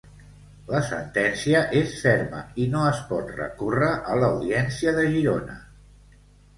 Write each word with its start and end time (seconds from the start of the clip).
La 0.69 0.79
sentència 0.87 1.61
és 1.83 1.93
ferma 2.07 2.41
i 2.65 2.67
no 2.73 2.83
es 2.95 3.05
pot 3.13 3.31
recórrer 3.39 3.93
a 4.15 4.19
l'Audiència 4.25 4.99
de 5.01 5.09
Girona. 5.17 5.65